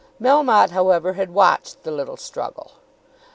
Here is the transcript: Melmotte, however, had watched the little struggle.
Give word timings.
Melmotte, 0.19 0.71
however, 0.71 1.13
had 1.13 1.29
watched 1.31 1.83
the 1.83 1.91
little 1.91 2.17
struggle. 2.17 2.71